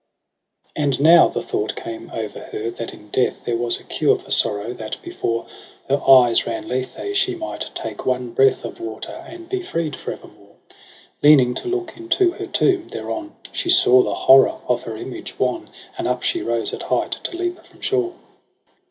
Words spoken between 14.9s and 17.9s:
image wan. And up she rose at height to leap from